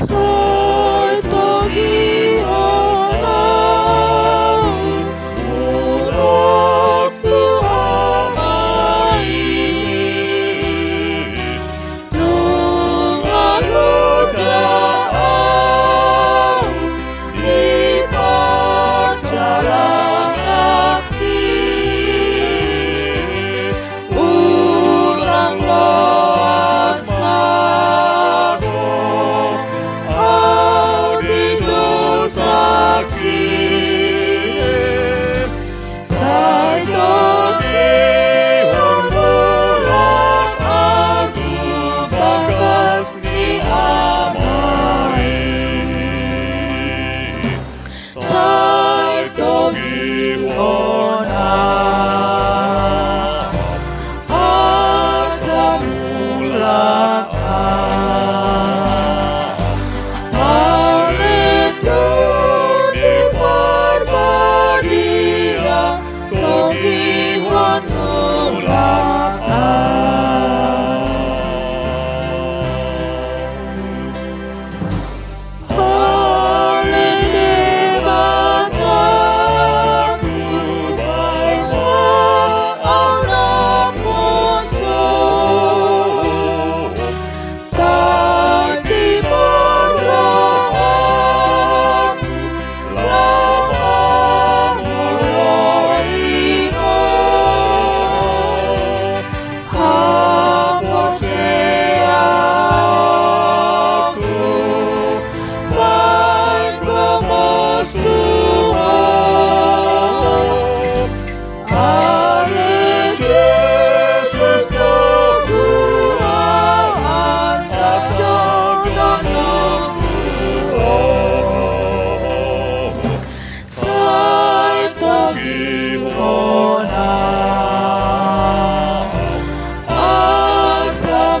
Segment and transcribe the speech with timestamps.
[0.00, 0.51] Oh.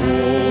[0.04, 0.41] Oh.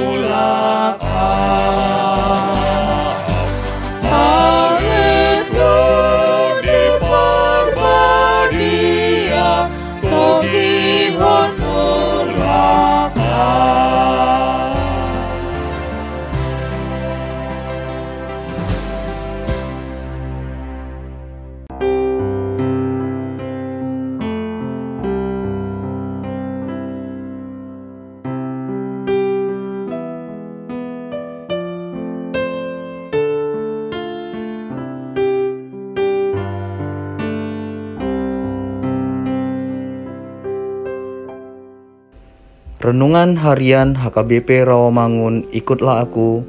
[42.82, 46.42] Renungan Harian HKBP Rawamangun Ikutlah Aku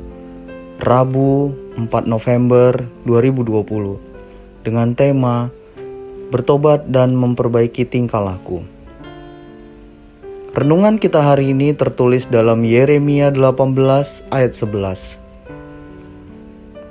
[0.81, 5.53] Rabu 4 November 2020 dengan tema
[6.33, 8.65] Bertobat dan Memperbaiki Tingkah Laku.
[10.57, 15.21] Renungan kita hari ini tertulis dalam Yeremia 18 ayat 11.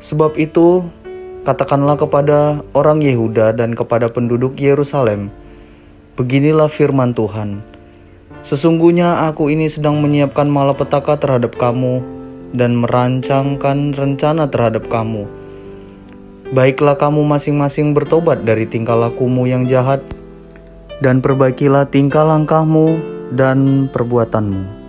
[0.06, 0.86] Sebab itu,
[1.50, 5.34] katakanlah kepada orang Yehuda dan kepada penduduk Yerusalem,
[6.14, 7.71] beginilah firman Tuhan,
[8.42, 12.02] Sesungguhnya aku ini sedang menyiapkan malapetaka terhadap kamu
[12.52, 15.30] dan merancangkan rencana terhadap kamu.
[16.52, 20.04] Baiklah kamu masing-masing bertobat dari tingkah lakumu yang jahat
[21.00, 23.00] dan perbaikilah tingkah langkahmu
[23.32, 24.84] dan perbuatanmu.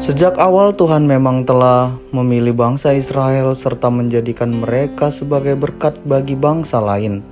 [0.00, 6.80] Sejak awal Tuhan memang telah memilih bangsa Israel serta menjadikan mereka sebagai berkat bagi bangsa
[6.80, 7.22] lain.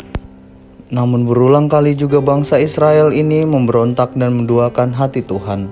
[0.89, 5.69] Namun berulang kali juga bangsa Israel ini memberontak dan menduakan hati Tuhan.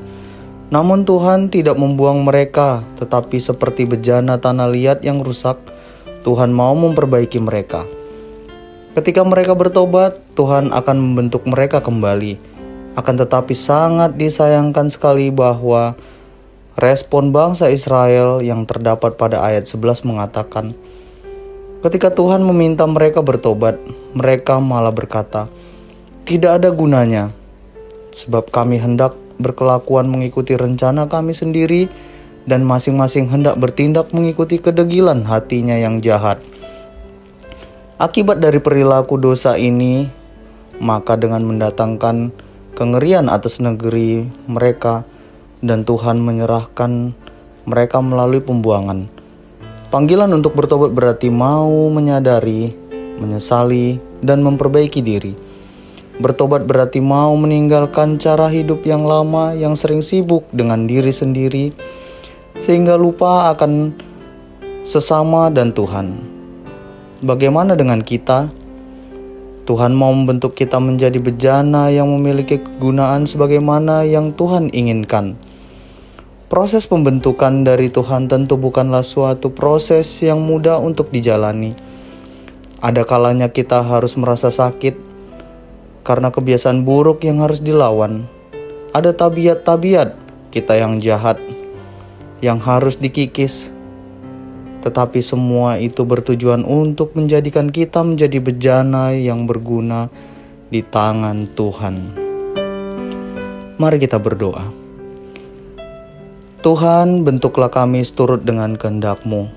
[0.68, 5.56] Namun Tuhan tidak membuang mereka, tetapi seperti bejana tanah liat yang rusak,
[6.26, 7.86] Tuhan mau memperbaiki mereka.
[8.92, 12.36] Ketika mereka bertobat, Tuhan akan membentuk mereka kembali.
[12.96, 15.94] Akan tetapi sangat disayangkan sekali bahwa
[16.76, 20.76] respon bangsa Israel yang terdapat pada ayat 11 mengatakan,
[21.84, 23.76] Ketika Tuhan meminta mereka bertobat,
[24.16, 25.44] mereka malah berkata,
[26.24, 27.28] "Tidak ada gunanya,
[28.16, 31.92] sebab kami hendak berkelakuan mengikuti rencana kami sendiri,
[32.48, 36.40] dan masing-masing hendak bertindak mengikuti kedegilan hatinya yang jahat."
[38.00, 40.08] Akibat dari perilaku dosa ini,
[40.80, 42.32] maka dengan mendatangkan
[42.72, 45.04] kengerian atas negeri mereka,
[45.60, 47.12] dan Tuhan menyerahkan
[47.68, 49.12] mereka melalui pembuangan.
[49.86, 52.74] Panggilan untuk bertobat berarti mau menyadari,
[53.22, 55.30] menyesali, dan memperbaiki diri.
[56.18, 61.70] Bertobat berarti mau meninggalkan cara hidup yang lama yang sering sibuk dengan diri sendiri
[62.58, 63.94] sehingga lupa akan
[64.82, 66.18] sesama dan Tuhan.
[67.22, 68.50] Bagaimana dengan kita?
[69.70, 75.38] Tuhan mau membentuk kita menjadi bejana yang memiliki kegunaan sebagaimana yang Tuhan inginkan.
[76.46, 81.74] Proses pembentukan dari Tuhan tentu bukanlah suatu proses yang mudah untuk dijalani.
[82.78, 84.94] Ada kalanya kita harus merasa sakit
[86.06, 88.30] karena kebiasaan buruk yang harus dilawan.
[88.94, 90.14] Ada tabiat-tabiat
[90.54, 91.42] kita yang jahat
[92.38, 93.74] yang harus dikikis
[94.86, 100.06] tetapi semua itu bertujuan untuk menjadikan kita menjadi bejana yang berguna
[100.70, 101.94] di tangan Tuhan.
[103.82, 104.85] Mari kita berdoa.
[106.64, 109.48] Tuhan, bentuklah kami seturut dengan kehendak-Mu.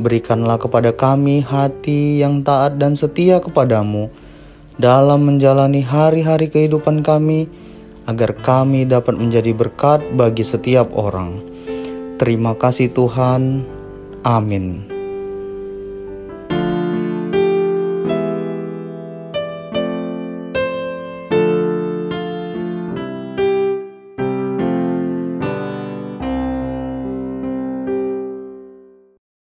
[0.00, 4.08] Berikanlah kepada kami hati yang taat dan setia kepadamu
[4.76, 7.48] dalam menjalani hari-hari kehidupan kami,
[8.08, 11.40] agar kami dapat menjadi berkat bagi setiap orang.
[12.16, 13.64] Terima kasih Tuhan.
[14.24, 14.95] Amin.